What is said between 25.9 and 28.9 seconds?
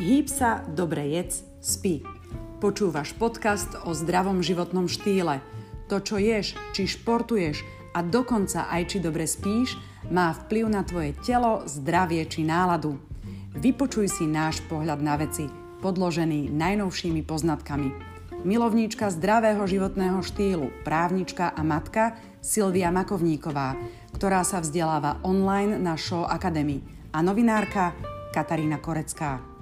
Show Academy a novinárka Katarína